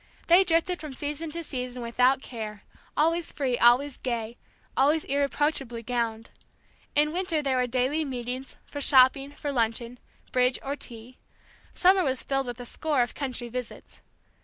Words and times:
They 0.25 0.43
drifted 0.43 0.81
from 0.81 0.95
season 0.95 1.29
to 1.29 1.43
season 1.43 1.83
without 1.83 2.23
care, 2.23 2.63
always 2.97 3.31
free, 3.31 3.55
always 3.59 3.97
gay, 3.97 4.35
always 4.75 5.03
irreproachably 5.03 5.83
gowned. 5.83 6.31
In 6.95 7.13
winter 7.13 7.43
there 7.43 7.57
were 7.57 7.67
daily 7.67 8.03
meetings, 8.03 8.57
for 8.65 8.81
shopping, 8.81 9.31
for 9.33 9.51
luncheon, 9.51 9.99
bridge 10.31 10.57
or 10.63 10.75
tea; 10.75 11.19
summer 11.75 12.03
was 12.03 12.23
filled 12.23 12.47
with 12.47 12.59
a 12.59 12.65
score 12.65 13.03
of 13.03 13.13
country 13.13 13.47
visits. 13.47 14.01